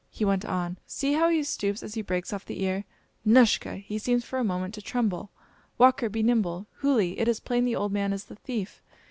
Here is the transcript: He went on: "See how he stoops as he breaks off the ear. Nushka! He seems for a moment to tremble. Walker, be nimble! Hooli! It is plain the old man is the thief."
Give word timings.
He 0.09 0.25
went 0.25 0.43
on: 0.45 0.79
"See 0.87 1.13
how 1.13 1.29
he 1.29 1.43
stoops 1.43 1.83
as 1.83 1.93
he 1.93 2.01
breaks 2.01 2.33
off 2.33 2.43
the 2.43 2.63
ear. 2.63 2.85
Nushka! 3.23 3.77
He 3.85 3.99
seems 3.99 4.25
for 4.25 4.39
a 4.39 4.43
moment 4.43 4.73
to 4.73 4.81
tremble. 4.81 5.29
Walker, 5.77 6.09
be 6.09 6.23
nimble! 6.23 6.65
Hooli! 6.79 7.19
It 7.19 7.27
is 7.27 7.39
plain 7.39 7.65
the 7.65 7.75
old 7.75 7.91
man 7.91 8.11
is 8.11 8.23
the 8.25 8.35
thief." 8.37 8.81